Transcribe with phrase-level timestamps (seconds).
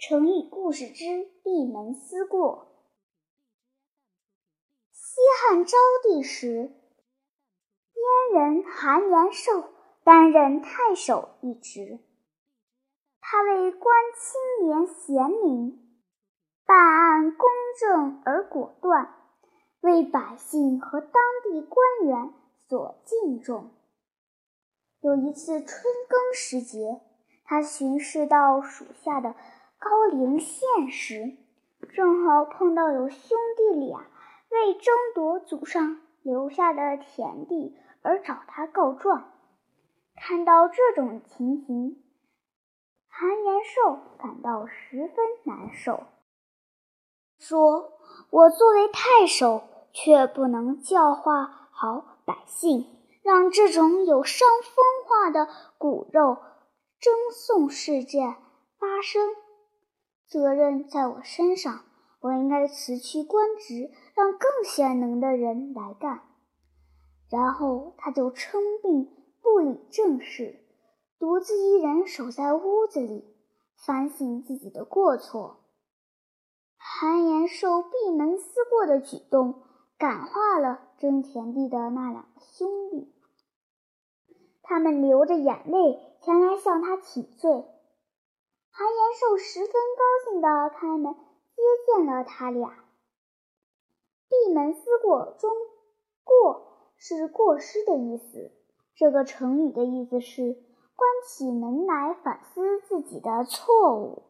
[0.00, 2.68] 成语故事之闭门思过。
[4.90, 6.72] 西汉昭帝时，
[8.32, 9.62] 燕人韩延寿
[10.02, 11.98] 担任太守一职。
[13.20, 15.78] 他为官清廉贤明，
[16.64, 17.46] 办案公
[17.78, 19.14] 正而果断，
[19.82, 21.12] 为百姓和当
[21.44, 22.32] 地官员
[22.66, 23.70] 所敬重。
[25.00, 27.02] 有一次春耕时节，
[27.44, 29.34] 他巡视到属下的。
[29.80, 31.38] 高陵县时，
[31.94, 34.06] 正好碰到有兄弟俩
[34.50, 39.32] 为争夺祖上留下的田地而找他告状。
[40.14, 42.02] 看到这种情形，
[43.08, 46.02] 韩延寿感到十分难受，
[47.38, 47.94] 说
[48.28, 49.62] ：“我作为太守，
[49.94, 52.84] 却不能教化好百姓，
[53.22, 56.36] 让这种有伤风化的骨肉
[57.00, 58.36] 争讼事件
[58.78, 59.34] 发生。”
[60.30, 61.84] 责任在我身上，
[62.20, 66.22] 我应该辞去官职，让更贤能的人来干。
[67.28, 69.10] 然后他就称病
[69.42, 70.60] 不理政事，
[71.18, 73.24] 独自一人守在屋子里，
[73.74, 75.64] 反省自己的过错。
[76.76, 79.62] 韩延寿闭门思过的举动，
[79.98, 83.12] 感化了争田地的那两个兄弟，
[84.62, 87.64] 他们流着眼泪前来向他请罪。
[88.80, 92.82] 韩延寿十分高兴地开门接见了他俩。
[94.26, 95.50] 闭门思过中
[96.24, 96.62] ，“过”
[96.96, 98.50] 是过失的意思。
[98.94, 100.54] 这个成语的意思是
[100.96, 104.22] 关起门来反思自己的错误。